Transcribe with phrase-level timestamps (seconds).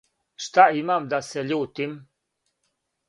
[0.45, 1.97] Шта имам да се љутим?